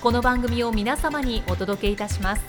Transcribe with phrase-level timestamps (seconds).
[0.00, 2.42] この番組を皆様にお届けいたします。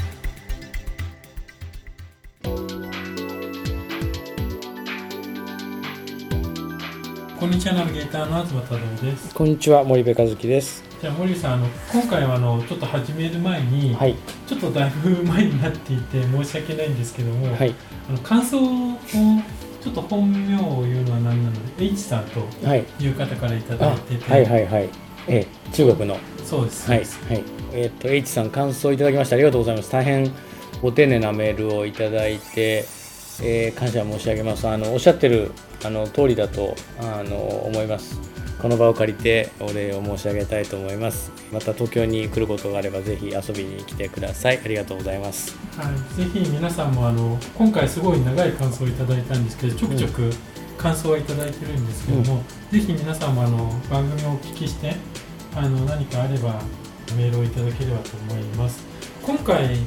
[7.38, 9.36] こんにちはナビゲーターの東太郎です。
[9.36, 10.82] こんにちは森部和樹です。
[11.02, 14.16] じゃあ森部さんあの今回はあのちょっと始める前に、はい。
[14.48, 17.76] ちょっとだいぶ前になっていて申し訳ないんですけども、はい。
[18.08, 18.98] あの感想を
[19.82, 21.76] ちょっと本名を言うのは何なの？
[21.76, 22.86] で H さんとはい。
[22.98, 24.90] いう方からいただあいてて、はいはいはい
[25.28, 26.18] えー中国の。
[26.44, 27.04] そうです、はいは
[27.36, 27.44] い。
[27.74, 29.92] えっ、と H さん感想いただきましてありがとうございます。
[29.92, 30.32] 大変
[30.82, 32.86] ご丁寧なメールをいただいて、
[33.42, 34.68] えー感謝申し上げます。
[34.68, 35.52] あのおっしゃってる
[35.84, 38.20] あの通りだとあの思います。
[38.62, 41.32] この場を借りてお礼を申し上げたいと思います。
[41.52, 44.60] また東京に来ることがあればぜひ遊びに来てください。
[44.64, 45.58] ありがとうございます。
[45.76, 50.30] はい、ぜひ皆さんもあの今回すごい長い感想をいただいたんですけどちょくちょく
[50.78, 54.96] 感想はいただいてるんですけども、ぜひ皆さんもあの番組をお聞きして
[55.56, 56.62] あの何かあれば
[57.18, 58.84] メールをいただければと思います。
[59.24, 59.78] 今回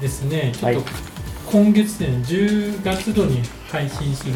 [0.00, 0.76] ですねちょっとはい。
[1.50, 4.34] 今月で10月度に配信する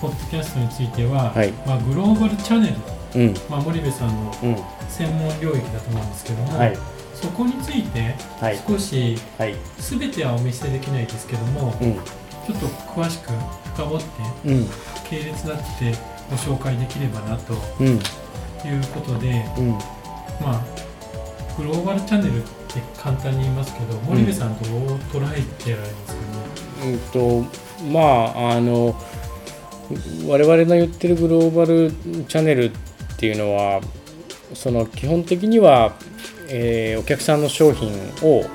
[0.00, 1.52] ポッドキャストについては、はい。
[1.66, 2.76] まあ、グローバルチャンネ
[3.14, 3.34] ル、うん。
[3.48, 4.56] まあ、森部さんのうん。
[4.88, 6.76] 専門領域だと思うんですけども、はい。
[7.14, 8.58] そこについてはい。
[8.66, 9.54] 少しはい。
[9.78, 11.94] 全てはお見せできないですけども、うん。
[11.94, 12.00] ちょ
[12.54, 13.30] っと詳しく
[13.76, 14.66] 深掘ってうん。
[15.08, 15.94] 系列だって
[16.28, 17.86] ご紹介できればなとうん。
[17.86, 18.00] いう
[18.92, 19.78] ことで、うん
[20.40, 20.60] まあ
[21.56, 26.92] グローバルチャンネルって簡単に言いますけど、森部さんどう捉えてられますかね？
[26.92, 27.44] うんと
[27.92, 28.94] まああの
[30.26, 31.90] 我々の言ってるグローバル
[32.24, 32.70] チャンネルっ
[33.16, 33.80] ていうのは
[34.54, 35.94] その基本的には、
[36.48, 38.48] えーお客さんの商品を、はい。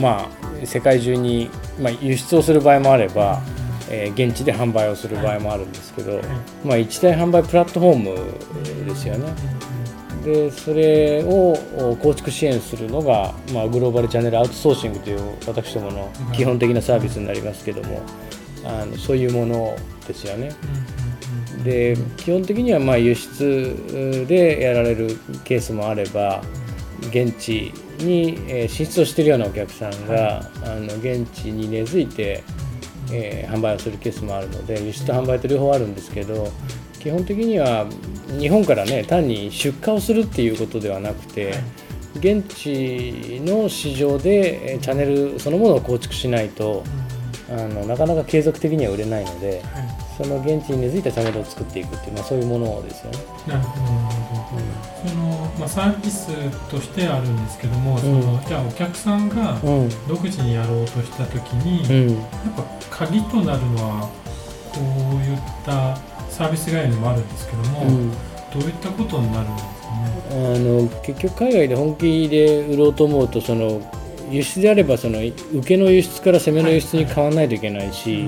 [0.00, 0.30] ま
[0.62, 3.42] あ、世界中に、まあ、輸出をする場合もあれば、
[3.90, 6.24] えー現地で販売をする場合もあるんですけど、はい
[6.64, 7.96] まあ、一大販売プラットフォー
[8.84, 9.32] ムですよね。
[10.28, 18.02] でそれをお構築支援するのが、まあ、グローバルチャンネルアウトソーシングという私どもの基本的なサービスになりますけども
[18.64, 20.54] あのそういうものですよね。
[21.64, 26.42] で基本的にはまあ輸出でやられるケースもあれば
[27.08, 32.44] 現地にえー進出をしているようなお客さんがあの現地に根付いて、
[33.10, 36.52] えー販売をするケースもあるので輸出と販売と両方あるんですけど
[37.00, 37.86] 基本的には
[38.38, 41.54] 日本からね単に出荷をするっていうことではなくて
[42.16, 46.84] 現地の市場でえーチャンネルそのものを構築しないと
[47.50, 49.62] あのなかなか継続的には売れないので
[50.18, 53.18] その現地に根付いたチャンネルを作っていくっていう、まあ、そういうものですよね。
[53.46, 53.84] なるほど。
[53.84, 55.08] なるほど。
[55.08, 56.26] そのまあサービス
[56.68, 59.88] としてあるんですけども、そのじゃあお客さんがうん。
[60.08, 62.16] 独自にやろうとしたときに、うん。
[62.16, 62.26] やっ
[62.56, 64.10] ぱ鍵となるのは
[64.74, 65.96] こういった
[66.30, 68.10] サービス概念もあるんですけども、うん。
[68.10, 68.16] ど
[68.60, 70.54] ういったことになるんですかね？
[70.54, 73.80] あの結局海外で本気で売ろうと思うとその
[74.30, 78.26] 輸出であればその受けの輸出から攻めの輸出に変わらないといけないし、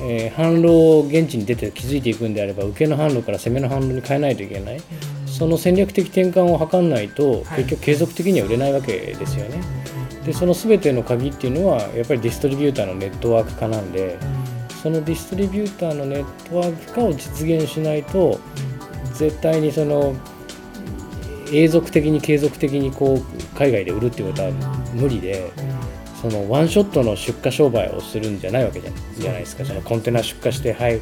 [0.00, 4.80] えー販路を現地に出て気づいていくんであれば受けの販路から攻めの販路に変えないといけない。
[5.26, 7.64] その戦略的転換を図らないとはい。
[7.64, 9.60] 結局継続的には売れないわけですよね。
[10.26, 14.18] でその全ての鍵っていうのはやっぱりディストリビューターのネットワーク化なんで
[14.82, 18.40] そのディストリビューターのネットワーク化を実現しないと
[19.14, 20.14] 絶対にその
[21.52, 24.50] 永続的に継続的にこう海外で売るっていうことは
[24.94, 25.52] 無理で
[26.20, 29.64] そのワンショットの出荷商売をするんじゃないわけじゃないですか。
[29.64, 31.00] そのコンテナ出荷してはい、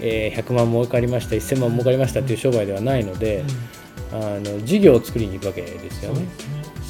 [0.00, 3.44] えー100万儲かりました1000万儲かりましたっていう商売ではないので
[4.12, 6.26] あの事業を作りに行くわけですよね。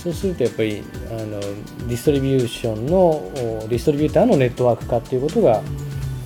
[0.02, 5.62] そうするとやっぱりあのディストリビューションのおディストリビューターのネットワーク化っていうことが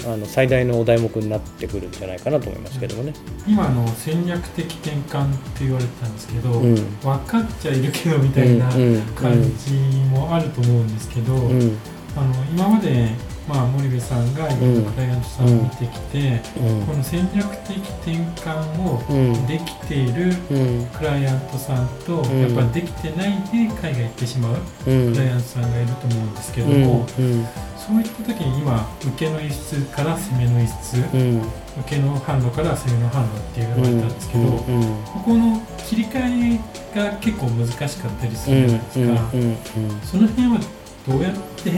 [0.06, 3.12] あの最大のお題目になってくるんじゃないかなと思いますけどもね。
[3.46, 6.74] 今の戦略的転換って言われてたんですけど、うん。
[6.74, 8.68] 分かっちゃいるけどみたいな
[9.14, 9.74] 感じ
[10.10, 11.78] もあると思うんですけど、うん。
[12.16, 13.10] あの今まで、
[13.46, 14.84] まあ、森部さんがいろん。
[14.84, 16.86] なクライアントさんを見てきて、うん。
[16.86, 19.46] この戦略的転換をうん。
[19.46, 20.86] できているうん。
[20.86, 22.40] クライアントさんと、うん。
[22.40, 24.56] やっぱりできてないで海外行ってしまう
[24.86, 25.12] うん。
[25.12, 26.82] クライアントさんがいると思うんですけどうん。
[26.84, 27.46] も、うん。
[27.76, 31.42] そういった時に今受けの輸出から攻めの輸出、うん。
[31.80, 34.56] 受けの販路から攻めの販路っていうのがあったんですけど、うん。
[35.04, 36.60] ここの切り替え
[36.96, 40.00] が結構難しかったりすうんるじゃないですか、うん。
[40.00, 40.60] その辺は
[41.06, 41.32] どうやっ
[41.62, 41.70] て、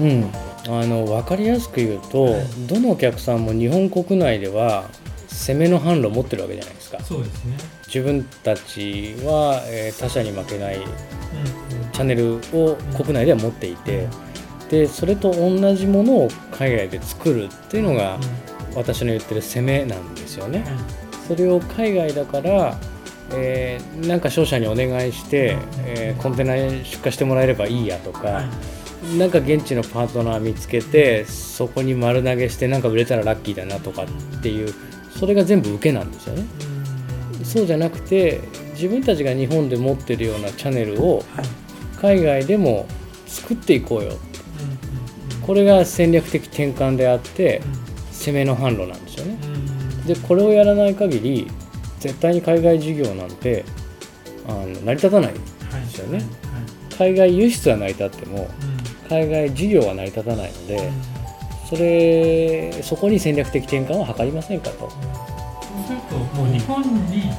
[0.00, 0.30] うんうん
[0.66, 2.44] あの分かりやすく言うと、はい。
[2.66, 4.84] どのお客さんも日本国内では
[5.28, 7.00] 攻めの販路を持ってるわけじゃないですか。
[7.02, 7.56] そうですね、
[7.86, 10.84] 自分たちは、えー他社に負けないうん。
[11.92, 14.08] チャンネルを国内では持っていて、
[14.70, 18.18] でそれと同じものを海外で作るっていうのが
[18.74, 20.64] 私の言ってる攻めなんですよね。
[21.28, 22.78] それを海外だから、
[23.34, 28.44] えーなんか商社にお願いして、えーコンテナに出荷してもらえればいいやとか、はい
[29.18, 34.74] なんか現地のパートナー見つけてそこに丸投げしてなんか売れたらラッキーだなとかっていう
[35.18, 36.44] それが全部受けなんですよね。
[37.44, 38.40] そうじゃなくて
[38.72, 41.44] 自分たちが日本で持ってるようなチャンネルをはい
[42.00, 42.86] 海外でも
[43.26, 44.12] 作っていこうよ。
[45.46, 47.60] これが戦略的転換であって
[48.10, 49.38] う攻めの販路なんですよね。
[50.06, 51.46] でこれをやらない限り
[52.00, 53.64] 絶対に海外事業なんて
[54.48, 55.32] あの成り立たない
[55.70, 56.18] はいですよね。
[56.18, 56.26] はい。
[56.96, 58.73] 海外輸出は成り立ってもうん
[59.08, 60.90] 海外事業は成り立たないので
[61.68, 64.90] それそこに戦略的転換を図りませんかと。
[64.90, 64.96] そ
[65.82, 66.88] うするともう日本に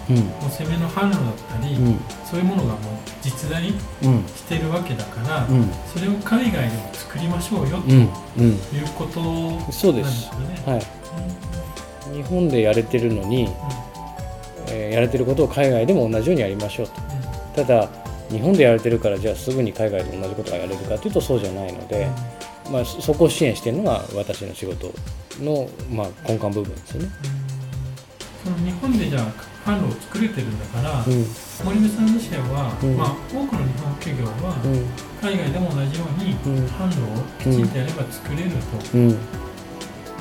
[0.10, 0.16] うん。
[0.18, 2.00] もう攻めの販路だったり、うん。
[2.26, 2.80] そういうものがもう
[3.24, 3.64] 実在
[4.04, 4.26] うん。
[4.28, 5.72] してるわけだから、うん。
[5.92, 7.92] それを海外でも作りましょうよとうん。
[7.92, 8.10] いう
[8.40, 8.58] うん
[8.96, 10.62] ことなんそうでですすよね。
[10.66, 10.82] はい。
[12.16, 13.52] 日本でやれてるのに、うん。
[14.70, 16.88] えーやれてることを海外でも同じようにやりましょう
[17.56, 17.64] と。
[17.64, 17.90] ただ
[18.30, 22.08] 日本でやれてるからじゃあすぐに海外で同じことがやれるかというとそうじゃないので、
[22.72, 24.94] まあ、そそこを支援しているのが私の仕事
[25.40, 27.10] の、まあ、根幹部分ですよね。
[28.44, 31.26] その日本でじゃあ販路を作れてるんだから、うん。
[31.66, 32.96] 森部さん自身は、うん。
[32.96, 34.86] まあ、多くの日本企業は、うん。
[35.28, 36.66] 海外でも同じようにうん。
[36.68, 39.18] 販路をきちんとやれば作れるとうん、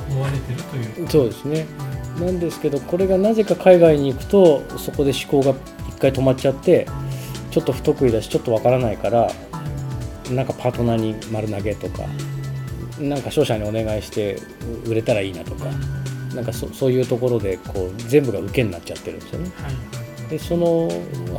[0.09, 1.07] 思われてるという。
[1.07, 1.67] そうですね。
[2.19, 5.55] なんですけどこれがなぜか海外に行くとそこで思考が
[5.89, 6.87] 一回止まっちゃって
[7.55, 9.31] ちょっと不得意だしちょっとわからないから
[10.29, 12.03] なんかパートナーに丸投げとか
[12.99, 14.41] なんか商社にお願いして
[14.85, 15.65] 売れたらいいなとか
[16.33, 19.51] なんかそそういうところでこう全部が受けになっちゃってるんですよね。
[19.55, 19.65] はい。
[19.65, 20.89] はいでその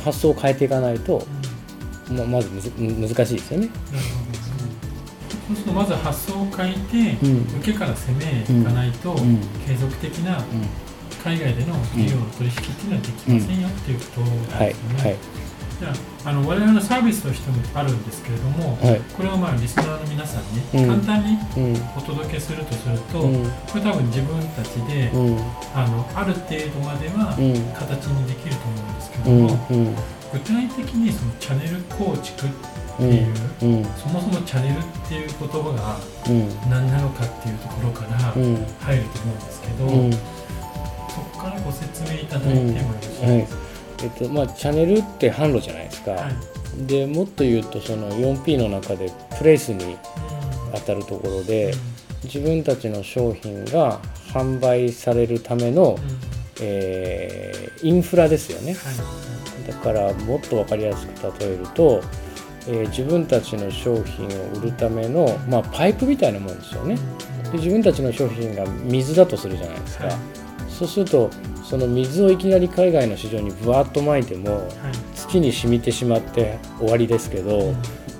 [0.00, 1.26] 発想を変えていかないと
[2.08, 3.68] ままずむず難しいですよね。
[5.48, 7.40] そうするとまず発想を変えて、うん。
[7.60, 9.38] 受けから攻めいかないと、うん。
[9.66, 10.44] 継続的な
[11.22, 14.20] 海外での企業の取引っていうのはできませんよっていうこと
[14.54, 15.02] はいですよね。
[15.02, 15.12] はい。
[15.12, 19.00] じゃああの我々のサービスとしてもあるんですけれども、はい。
[19.14, 21.04] これをまあリスナーの皆さんにうん。
[21.04, 21.82] 簡単にうん。
[21.96, 23.44] お届けするとすると、うん。
[23.44, 25.38] これ多分自分たちで、うん。
[25.74, 27.54] あのある程度まではうん。
[27.74, 29.42] 形にできると思うんですけどうん。
[29.42, 29.94] も、うん。
[30.32, 33.28] 具体的にそのチャンネル構築ってうんいう、
[33.62, 33.84] うん。
[34.00, 36.70] そもそもチャンネルっていう言葉がうん。
[36.70, 38.66] 何なのかっていうところからうん。
[38.80, 40.12] 入ると思うんですけど、うん。
[40.12, 43.65] そこからご説明いただいてもよろしいですか、
[44.02, 46.86] えっとまあ、チャンネルって販路じゃないですか、はい。
[46.86, 49.96] でもっと言うとその 4P の中でプレイスに
[50.74, 51.72] 当たるところで
[52.24, 54.00] 自分たちの商品が
[54.32, 56.10] 販売されるための、うん。
[56.10, 58.72] うんえーインフラですよね。
[58.72, 59.68] はい。
[59.68, 62.02] だからもっと分かりやすく例えると、
[62.66, 66.96] えー自分たちの商品を売るための、まあ、パイプみたいなもんですよね。
[67.52, 70.14] で自分たちの商品が水だとするじゃないですか、はい
[70.76, 71.30] そうすると
[71.64, 74.66] その水をいきなり海外の市場にぶわっと撒いてもはい。
[75.14, 77.74] 土に染みてしまって終わりですけど、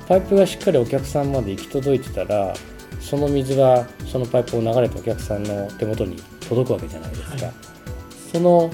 [0.09, 2.53] パイプがしっかりお客さんまで行き届いてたら
[3.01, 6.17] その水がそのパイプを流れてお客さんの手元に
[6.49, 7.55] 届くわけじゃないですか、はい。
[8.33, 8.71] その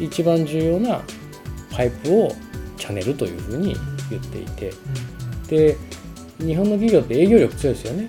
[0.00, 1.00] 一番重要な
[1.70, 2.32] パイプを
[2.76, 3.76] チャンネルというふうに
[4.10, 4.72] 言っていて。
[5.48, 5.76] で
[6.38, 8.08] 日本の企業って営業力強いですよね。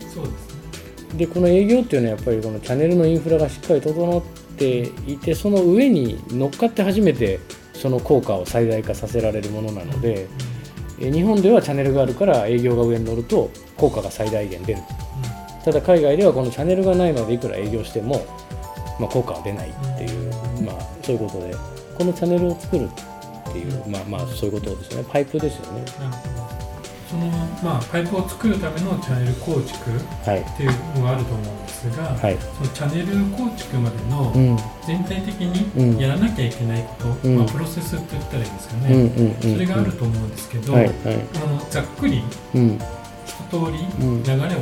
[1.16, 4.22] でこの営業っていうのはやっぱりこのチャンネルのインフラがしっかり整っ
[4.58, 7.40] ていてその上に乗っかって初めて
[7.74, 10.28] その効果を最大化させられるものなので、
[11.00, 14.82] え日本ではチャンネルがあるから営業が上に乗ると効果が最大限出る
[15.64, 18.26] ただ海外ではこのチャンネルがないのでいくら営業しても、
[19.00, 20.34] まあ、効果は出ないっていう、
[20.64, 21.56] まあ、そういうことで
[21.98, 22.90] このチャンネルを作る
[23.50, 25.10] っていう、まあまあそういうことですよね。
[25.12, 25.86] パイプですよね。
[27.10, 27.28] その、
[27.64, 29.92] まあ、パイプを作るためのチャンネル構築
[30.26, 30.42] はい。
[30.42, 32.38] っていうのがあると思うんですが、はい。
[32.58, 34.58] そのチャンネル構築までのうん。
[34.86, 35.36] 全体的
[35.78, 35.96] うん。
[35.96, 37.38] にやらなきゃいけないこと、うん。
[37.38, 39.54] まあ、プロセスって言ったらいいんですようんうね、んうん。
[39.54, 40.94] それがあると思うんですけど、はいはい。
[41.36, 42.24] あのざっくり
[42.56, 42.80] うん。
[43.26, 44.24] 一通りうん。
[44.24, 44.60] 流れを教えてい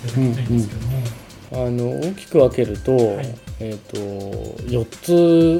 [0.00, 3.00] ただきたいんですけども、あの大きく分けると,、い。
[3.60, 3.98] えー、と
[4.64, 4.86] 4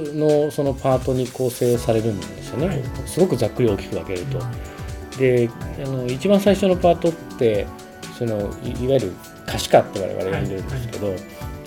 [0.08, 2.82] つのそのパートに構成されるんですよね、はい。
[3.06, 4.38] すごくざっくり大きく分けると。
[5.18, 5.48] で
[5.84, 7.66] あの一番最初のパートって
[8.18, 9.12] そのいいわゆる
[9.46, 11.16] 可視化って我々呼んでるんですけど、いわ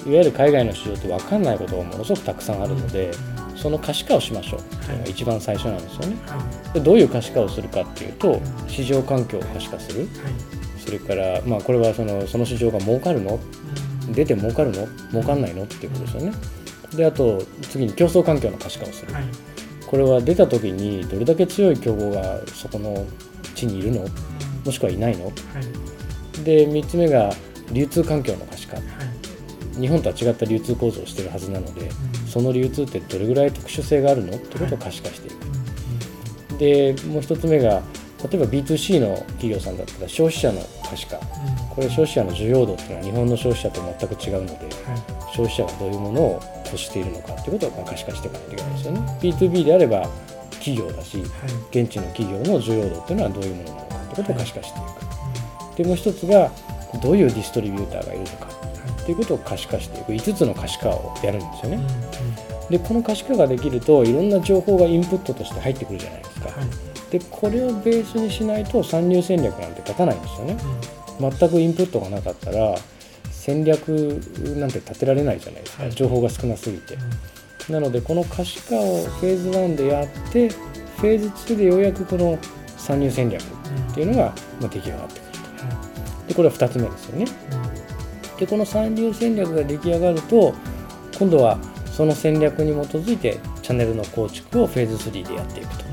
[0.05, 3.11] ゆる海外の市場って分かんないことがものすごくたくさんあるので、
[3.55, 6.15] その可視化をしましょうっていうのが一番最初なんですよね。
[6.27, 10.01] はでどういう可視化をするかっていうと市場環境を可視化する。
[10.01, 10.13] いはい。
[10.79, 13.39] それから、まあ、これはそのその市場が儲かるの？
[14.07, 14.13] うん。
[14.13, 14.87] 出て儲かるの？
[15.11, 15.63] 儲かんないの？
[15.63, 16.31] っていうことですよね。
[16.95, 19.23] であと次に競争環境の可視化をする、はい。
[19.85, 23.05] これは出た時にどれだけ強い競合がそこの
[23.55, 24.05] 地にいるの？
[24.65, 25.25] もしくはいないの？
[25.25, 26.43] はい。
[26.43, 27.33] で3つ目が
[27.71, 28.77] 流通環境の可視化。
[28.77, 29.79] はい。
[29.79, 32.27] 日本とは違った流通構造をしてるはずなのでうん。
[32.27, 34.35] その流通ってどれぐらい特殊性があるの？
[34.35, 35.33] ってことを可視化していく。
[35.41, 35.43] う
[36.55, 37.83] んでもう1つ目が
[38.23, 40.59] 例えば B2C の企業さんだったら消費者の
[40.89, 41.17] 可視化。
[41.17, 41.23] うん。
[41.69, 44.71] これ消費者の需要度っていうのは日本の消費者と全く違うのではい。
[45.35, 49.19] 消費者がどういうものを欲しているのかということをまあ可視化していかないといけないですよね。
[49.21, 50.09] B2B であれば
[50.53, 51.27] 企業だしはい。
[51.83, 55.77] 現地の企業の需要度っていうのはどういうものなのかということを可視化していく。
[55.77, 56.49] でもう一つが
[57.01, 58.47] どういうディストリビューターがいるのか
[59.05, 61.79] ということを可視化していく5つの可視化をやるんですよね。
[62.69, 66.49] でこの可視化ができるといろんな情報がインプットとして入ってくるじゃないですか。
[67.11, 70.57] でこれをベースにしないと参入戦略なんて立たないんですよね。
[71.19, 72.75] 全くインプットがなかったら
[73.31, 73.87] 戦略
[74.57, 76.97] なんて立てられないじゃないですか、はい情報が少なすぎて。
[77.69, 82.37] なのでこの可視化をフェーズ1でやってフェーズ2でようやくこの
[82.77, 83.45] 参入戦略っ
[83.93, 85.86] ていうのがまあ出来上がってくると。
[86.27, 87.25] でこれは2つ目ですよね。
[88.39, 90.53] でこの参入戦略が出来上がると
[91.17, 91.57] 今度は
[91.91, 95.83] その戦略に基づいてチャンネルの構築をフェーズ3でやっていくと。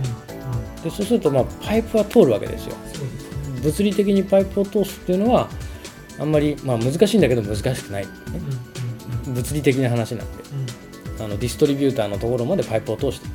[0.83, 2.76] でそうするとまあパイプは通るわけですよ。
[3.62, 5.49] 物理的にパイプを通すっていうのは
[6.19, 8.11] あんまり、まあ、難しいんだけど難しくない、ね、
[9.26, 10.45] 物理的な話なんで。
[11.21, 13.29] あのディストリビューターのところまでパイプを通して。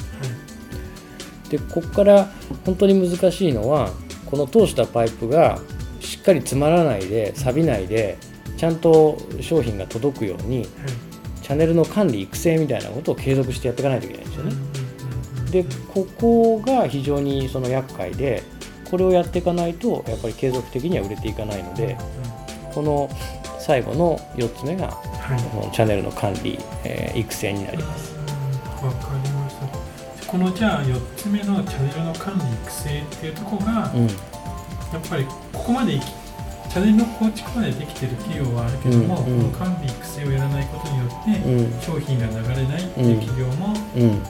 [1.50, 2.29] でここから
[2.65, 3.89] 本当に難しいのは
[4.27, 5.78] この通したパイプがし
[6.20, 8.18] っかり詰まらないで錆びないで
[8.58, 10.68] ちゃんと商品が届くように
[11.42, 14.56] チャンネルの管理育成みたいなことを継続してやっていかないといけないんですよね。
[15.52, 18.44] でここが非常にその厄介で
[18.90, 21.98] これをやっていかないとやっぱり継続的には売れていかないので
[22.74, 23.10] この
[23.58, 24.90] 最後の4つ目が
[25.52, 28.14] このチャンネルの管理、えー育成になります。
[28.84, 30.28] わかりました。
[30.28, 34.08] このじゃあ4つ目のチャンネルの管理育成っていうところが、うん
[34.93, 39.51] やっぱりここまでチャンネルの構築までできてる企業はあるけども、うんうん。
[39.51, 41.81] この管理育成をやらないことによって、うん。
[41.81, 44.22] 商品が流れないっていう企業もうん、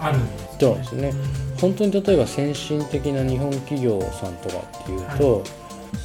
[0.00, 1.12] あるんですそうですね。
[1.60, 5.44] 本当に例えば先進的な日本企業さんとかっていうと、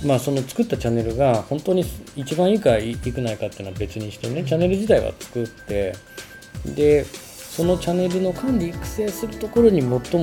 [0.03, 5.93] まあその作ったチャンネルが本当に一番いいかいいくないかっていうのは別にしてねチャンネル自体は作って
[6.65, 10.13] でそのチャンネルの管理育成するところに最もそ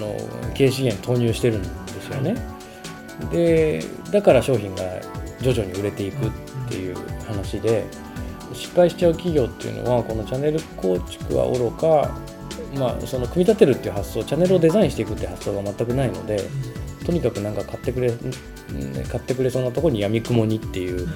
[0.00, 0.16] の
[0.54, 1.68] 経営資源投入してるんで
[2.02, 2.59] すよね。
[3.30, 4.82] でだから商品が
[5.40, 6.30] 徐々に売れていくっ
[6.68, 6.96] ていう
[7.26, 7.84] 話で
[8.52, 12.10] 失敗しちゃう企業っていうのはこのチャンネル構築はおろか、
[12.74, 16.42] まあ、その組み立てるっていう発想チャンネルをデザインしていくっていう発想が全くないので
[17.04, 18.12] とにかくなんか買ってくれ
[19.08, 21.08] 買ってくれそうなとこにやみくもにっていう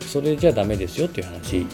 [0.00, 1.66] それじゃダメですよっていう話。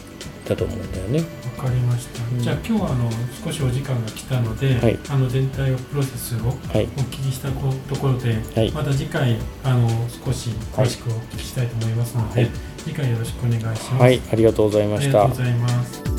[0.49, 1.19] だと思うんだよね。
[1.57, 3.09] わかりました、うんじゃあ今日はあの
[3.43, 13.93] 少しお時間が来たので、はいあの全体をプロセスをはい、お聞きしたこところで、はいまた次回あの少し詳しくお聞きしたいと思いますので、はい次回よろしくお願いします。
[13.95, 15.49] はい、ありがとうございましたありがとうご。
[15.49, 16.18] ざいます。